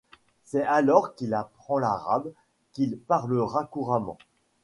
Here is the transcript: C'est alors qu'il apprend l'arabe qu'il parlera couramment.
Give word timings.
C'est 0.45 0.63
alors 0.63 1.13
qu'il 1.13 1.31
apprend 1.35 1.77
l'arabe 1.77 2.31
qu'il 2.73 2.97
parlera 2.97 3.65
couramment. 3.65 4.17